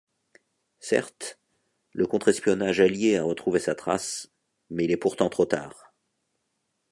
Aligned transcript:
Certes, 0.79 1.37
le 1.93 2.07
contre-espionnage 2.07 2.79
allié 2.79 3.17
a 3.17 3.23
retrouvé 3.23 3.59
sa 3.59 3.75
trace, 3.75 4.31
mais 4.71 4.85
il 4.85 4.91
est 4.91 4.97
pourtant 4.97 5.29
trop 5.29 5.45
tard... 5.45 5.93